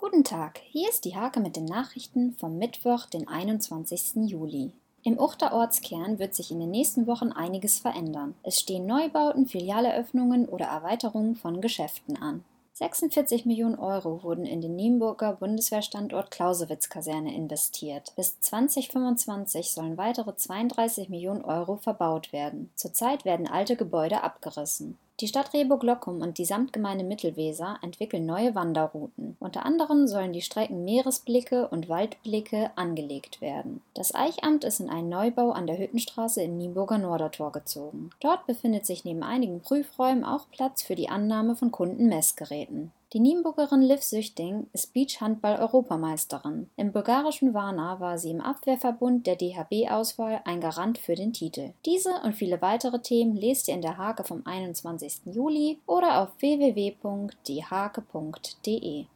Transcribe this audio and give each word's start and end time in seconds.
Guten 0.00 0.24
Tag, 0.24 0.62
hier 0.70 0.88
ist 0.88 1.04
die 1.04 1.14
Hake 1.14 1.40
mit 1.40 1.56
den 1.56 1.66
Nachrichten 1.66 2.32
vom 2.32 2.56
Mittwoch, 2.56 3.04
den 3.04 3.28
21. 3.28 4.30
Juli. 4.30 4.72
Im 5.02 5.18
Uchter 5.18 5.52
Ortskern 5.52 6.18
wird 6.18 6.34
sich 6.34 6.50
in 6.50 6.58
den 6.58 6.70
nächsten 6.70 7.06
Wochen 7.06 7.32
einiges 7.32 7.80
verändern. 7.80 8.34
Es 8.42 8.58
stehen 8.58 8.86
Neubauten, 8.86 9.44
Filialeröffnungen 9.44 10.46
oder 10.46 10.64
Erweiterungen 10.64 11.36
von 11.36 11.60
Geschäften 11.60 12.16
an. 12.16 12.44
46 12.72 13.44
Millionen 13.44 13.78
Euro 13.78 14.22
wurden 14.22 14.46
in 14.46 14.62
den 14.62 14.74
Nienburger 14.74 15.34
Bundeswehrstandort 15.34 16.30
Clausewitz-Kaserne 16.30 17.34
investiert. 17.34 18.14
Bis 18.16 18.40
2025 18.40 19.70
sollen 19.70 19.98
weitere 19.98 20.34
32 20.34 21.10
Millionen 21.10 21.44
Euro 21.44 21.76
verbaut 21.76 22.32
werden. 22.32 22.70
Zurzeit 22.74 23.26
werden 23.26 23.46
alte 23.46 23.76
Gebäude 23.76 24.22
abgerissen. 24.22 24.96
Die 25.20 25.28
Stadt 25.28 25.52
Rehburg-Lockum 25.52 26.22
und 26.22 26.38
die 26.38 26.46
Samtgemeinde 26.46 27.04
Mittelweser 27.04 27.78
entwickeln 27.82 28.24
neue 28.24 28.54
Wanderrouten. 28.54 29.36
Unter 29.38 29.66
anderem 29.66 30.06
sollen 30.06 30.32
die 30.32 30.40
Strecken 30.40 30.82
Meeresblicke 30.82 31.68
und 31.68 31.90
Waldblicke 31.90 32.70
angelegt 32.74 33.42
werden. 33.42 33.82
Das 33.92 34.14
Eichamt 34.14 34.64
ist 34.64 34.80
in 34.80 34.88
einen 34.88 35.10
Neubau 35.10 35.50
an 35.50 35.66
der 35.66 35.78
Hüttenstraße 35.78 36.42
im 36.42 36.56
Nienburger 36.56 36.96
Nordertor 36.96 37.52
gezogen. 37.52 38.08
Dort 38.20 38.46
befindet 38.46 38.86
sich 38.86 39.04
neben 39.04 39.22
einigen 39.22 39.60
Prüfräumen 39.60 40.24
auch 40.24 40.46
Platz 40.50 40.82
für 40.82 40.94
die 40.94 41.10
Annahme 41.10 41.54
von 41.54 41.70
Kundenmessgeräten. 41.70 42.90
Die 43.12 43.18
Nienburgerin 43.18 43.82
Liv 43.82 44.04
Süchting 44.04 44.68
ist 44.72 44.94
Beachhandball-Europameisterin. 44.94 46.70
Im 46.76 46.92
bulgarischen 46.92 47.54
Varna 47.54 47.98
war 47.98 48.18
sie 48.18 48.30
im 48.30 48.40
Abwehrverbund 48.40 49.26
der 49.26 49.34
DHB-Auswahl 49.34 50.42
ein 50.44 50.60
Garant 50.60 50.96
für 50.96 51.16
den 51.16 51.32
Titel. 51.32 51.72
Diese 51.84 52.20
und 52.22 52.36
viele 52.36 52.62
weitere 52.62 53.00
Themen 53.00 53.34
lest 53.34 53.66
ihr 53.66 53.74
in 53.74 53.82
der 53.82 53.98
Hake 53.98 54.22
vom 54.22 54.46
21. 54.46 55.22
Juli 55.24 55.80
oder 55.86 56.22
auf 56.22 56.28
www.diehake.de. 56.38 59.06